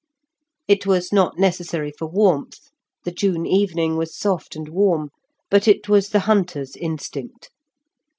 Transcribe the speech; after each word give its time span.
It 0.67 0.87
was 0.87 1.13
not 1.13 1.37
necessary 1.37 1.91
for 1.95 2.07
warmth, 2.07 2.71
the 3.03 3.11
June 3.11 3.45
evening 3.45 3.97
was 3.97 4.17
soft 4.17 4.55
and 4.55 4.67
warm, 4.67 5.11
but 5.51 5.67
it 5.67 5.87
was 5.87 6.09
the 6.09 6.21
hunter's 6.21 6.75
instinct. 6.75 7.51